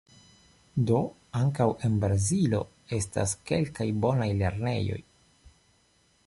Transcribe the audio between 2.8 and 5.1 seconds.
estas kelkaj bonaj lernejoj.